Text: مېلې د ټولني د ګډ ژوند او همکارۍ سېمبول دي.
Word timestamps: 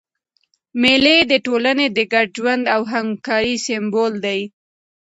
مېلې 0.81 1.17
د 1.31 1.33
ټولني 1.45 1.87
د 1.97 1.99
ګډ 2.13 2.27
ژوند 2.37 2.63
او 2.75 2.81
همکارۍ 2.91 3.55
سېمبول 3.65 4.13
دي. 4.25 4.41